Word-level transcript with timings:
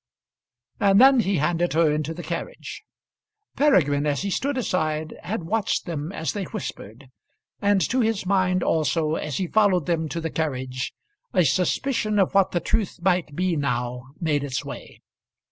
And 0.79 0.99
then 0.99 1.19
he 1.19 1.37
handed 1.37 1.73
her 1.73 1.93
into 1.93 2.15
the 2.15 2.23
carriage. 2.23 2.81
Peregrine, 3.55 4.07
as 4.07 4.23
he 4.23 4.31
stood 4.31 4.57
aside, 4.57 5.13
had 5.21 5.43
watched 5.43 5.85
them 5.85 6.11
as 6.11 6.33
they 6.33 6.45
whispered, 6.45 7.11
and 7.61 7.87
to 7.87 7.99
his 8.01 8.25
mind 8.25 8.63
also 8.63 9.13
as 9.13 9.37
he 9.37 9.45
followed 9.45 9.85
them 9.85 10.09
to 10.09 10.19
the 10.19 10.31
carriage 10.31 10.91
a 11.35 11.45
suspicion 11.45 12.17
of 12.17 12.33
what 12.33 12.49
the 12.49 12.59
truth 12.59 12.97
might 12.99 13.35
be 13.35 13.55
now 13.55 14.07
made 14.19 14.43
its 14.43 14.65
way. 14.65 15.03